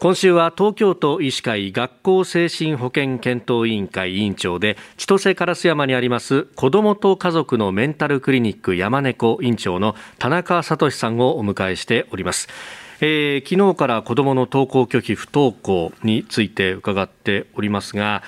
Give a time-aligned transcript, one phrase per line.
[0.00, 12.46] 今週は東京都医師会学校精神保健検討委員会委員長で千歳烏山にあります子どもと家族のメンタルクリニック山猫院長の田中聡さんをお迎えしております。
[13.00, 18.22] えー、昨日から子どもの登校拒否不登校について伺っておりますが、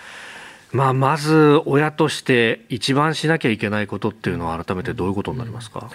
[0.72, 5.88] まあ、まず親として一番しなきゃいけないことっていうのは改めてどういうことになりますか、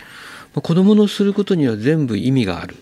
[0.53, 2.77] 子どものすることには全部意味がある。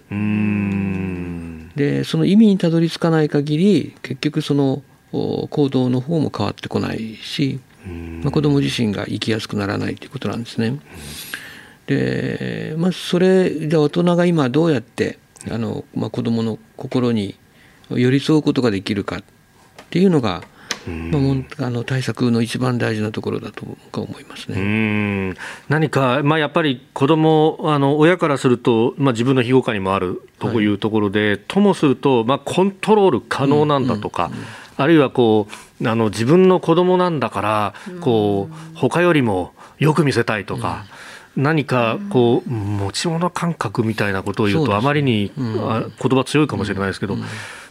[1.76, 7.59] でその意味にたどり着かない限り結局その行動の方も変わってこないし、
[8.22, 10.80] まあ、子ども自身が生きやすくならないということなんですね。
[11.86, 15.20] でまあ、それじゃあ大人が今どうやって
[15.52, 17.36] あの、まあ、子どもの心に
[17.90, 19.24] 寄り添うことができるかっ
[19.90, 20.44] ていうのが
[20.90, 21.20] ま
[21.64, 23.66] あ、あの対策の一番大事なところだと
[24.02, 25.36] 思いますね。
[25.70, 34.26] 何か、まあ、やっぱり子どもあの親からすると、まあ、自分の庇護下にもあるというところで、はい、ともすると、まあ、コントロール可能なんだとか。
[34.26, 34.46] うんうんうん。
[34.76, 35.48] あるいはこ
[35.82, 40.85] うあの自分の子供なんだからこう他よりもよく見せたいとか、
[41.35, 47.17] 何かこう持ち物感覚みたいなことを言うとあまりに言葉強いかもしれないですけど、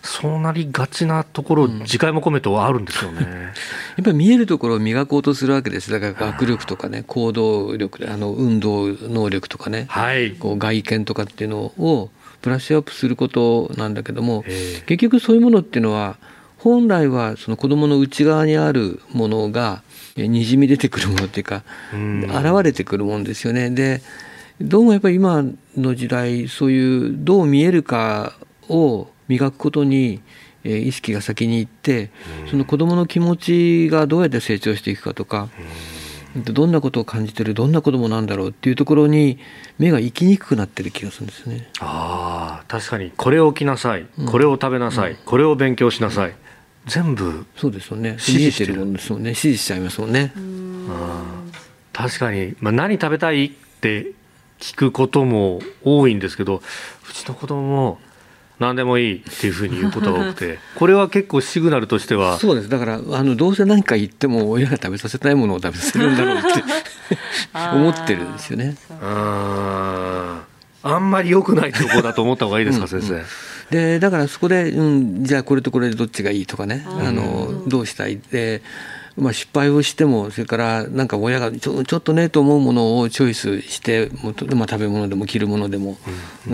[0.03, 3.21] そうなりがちなところ、次回も込めてはあるんですよね。
[3.97, 5.93] やっぱり見えるところを磨こうとするわけです。
[5.93, 14.45] だから学力とかね、行動力、あの運動能力とかね、はい、こう外見とかっていうのをブラッシュアップすることなんだけども、
[14.87, 16.17] 結局そういうものっていうのは
[16.63, 19.83] 本来はその子どもの内側にあるものが
[20.17, 23.71] にじみ出てくるものっていうか、現れてくるもんですよね。
[23.71, 24.01] で
[24.61, 25.43] どうもやっぱり今
[25.77, 28.35] の時代そういうどう見えるか
[28.69, 30.21] を磨くことに
[30.63, 32.11] 意識が先に行って
[32.49, 35.49] その子どもの気持ちがどうやって成長していくかとか
[36.37, 39.39] どんなことを感じてるどんな子どもなんだろうっていうところに
[39.79, 41.69] 目が行きにくくなってる気がするんですね。
[41.81, 43.13] あ確かに。
[43.17, 46.37] これを着なさい、これを食べなさい、うん、これを勉強しなさい、うん、
[46.87, 48.11] 全部そうですよね。
[48.11, 48.77] 指示してる。
[48.77, 49.31] もんですもんね。
[49.31, 50.33] 指示しちゃいますもんね。
[51.93, 54.13] 確かに、まあ、何食べたいって
[54.59, 57.99] 聞くことも多いんですけどうちの子供も
[58.59, 62.39] 何でもいいっていうふうに言うことが多くて これは結構シグナルとしては。
[62.39, 62.69] そうです。
[62.69, 66.49] だからあのどうせ何か言っても親が食べさせたいものを食べさせるんだろうって
[67.75, 68.77] 思ってるんですよね。
[69.03, 70.22] あ
[70.83, 73.15] あんまり良くないとこだと思った方がいいですか、先生。
[73.15, 73.23] うん
[73.71, 78.19] でだからそこで、うん、じゃあこれとこれでどっちがいいとかねあのどうしたい？
[78.19, 78.61] で、
[79.17, 84.11] まあ、失敗をしてもそれからなんか親がちょちょっとねと思うものをチョイスして
[84.55, 85.97] まあ、食べ物でも着るものでも、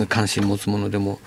[0.08, 1.18] 関心持つものでも。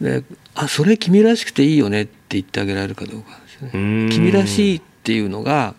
[0.00, 0.22] で
[0.54, 4.08] あそれ君らしくていいよねって言ってあげられるかどうかですね。
[4.12, 5.74] 君らしいっていうのが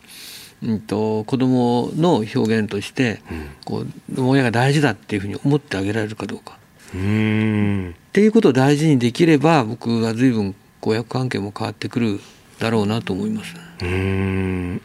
[0.61, 6.57] うんと、子供の表現として、うん、こう親が大事だっていうふうに思ってあげられるかどうか。
[6.93, 12.19] うんっていうことを大事にできれば僕は随分親子関係も変わってくる
[12.57, 13.53] だろうなと思います。
[13.81, 14.81] うん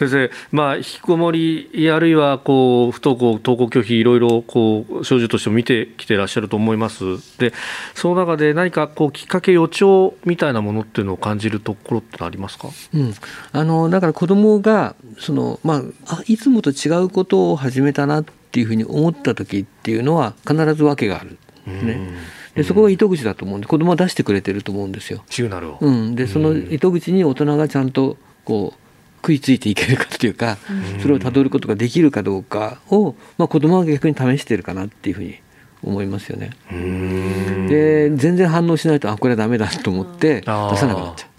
[0.00, 7.04] 先生、まあ、引きこもり、あるいはこう不登校、登校拒否、いろいろこう症状としても見てきてらっしゃると思います、
[7.38, 7.52] で
[7.94, 13.14] その中で何かこうきっかけ、予兆みたいなものっていうのを感じるところってありますか、うん、
[13.52, 21.36] あのだから子どもがその、まあ、あいつもと違うことを始めたなっていうふうに思った時っていうのは、必ず訳がある。
[21.66, 22.00] ね、
[22.54, 25.22] でそこが糸口だと思うんで子供は出してくれてると思うんですよ。
[25.78, 28.89] うん、でその糸口に大人がちゃんとこう
[29.30, 30.58] 食いついていけるかというか、
[31.00, 35.36] それをたどることができるかどうかを、まあ、子供は逆に試しているかなっていうふうに
[35.82, 36.50] 思いますよね。
[37.68, 41.30] で全然反応しないとあこれはダメだと思って出さなくなっちゃう。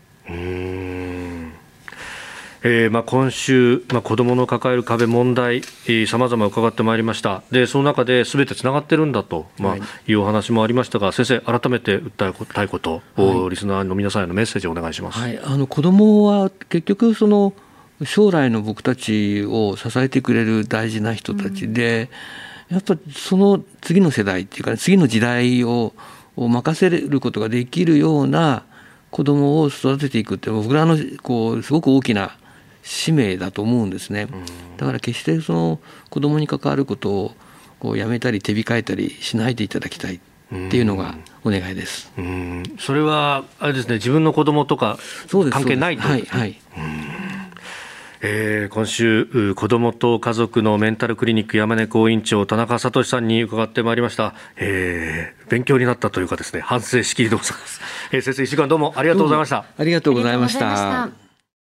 [2.63, 5.63] えーまあ、今週、まあ、子どもの抱える壁、問題、
[6.05, 17.53] さまざま伺ってまいりました、でその中ですべてつながってるんだと、まあ、い、うお話もありましたが、先生、改めて訴えたいことを、はい、リスナーの皆さんへのメッセージをお願いします、はい、あの子どもは結局その、
[18.05, 22.09] 将来の僕たちを支えてくれる大事な人たちで、
[22.69, 25.93] やっぱその次の世代っていうか、次の時代を
[26.37, 28.63] 任せることができるような
[29.11, 32.37] 子供を育てていくって僕らのこうすごく大きな
[32.83, 34.27] 使命だと思うんですね。
[34.77, 37.35] だから決してその子供に関わることを
[37.79, 40.19] こうやめたり手控えたりしないでいただきたいっ
[40.49, 42.11] ていうのがお願いです。
[42.79, 44.97] それはあれですね自分の子供とか
[45.51, 46.59] 関係ないとはいはい。
[48.21, 57.81] えー、今週子どもと家族のメンタルクリニック山根校院長田中聡さんに伺ってまいりました、えー、勉強になったというかですね反省しきりでございます、
[58.11, 59.65] えー、先生1週間どうもありがとうございました。
[59.77, 61.30] ありがとうございました